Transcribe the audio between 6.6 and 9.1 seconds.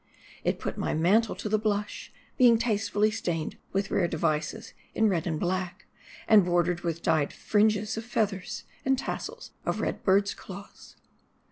with dyed fringes of feathers, and